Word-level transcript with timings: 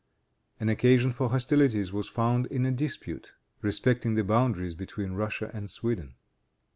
An 0.59 0.67
occasion 0.67 1.11
for 1.11 1.29
hostilities 1.29 1.93
was 1.93 2.09
found 2.09 2.47
in 2.47 2.65
a 2.65 2.71
dispute, 2.71 3.35
respecting 3.61 4.15
the 4.15 4.23
boundaries 4.23 4.73
between 4.73 5.11
Russia 5.11 5.51
and 5.53 5.69
Sweden. 5.69 6.15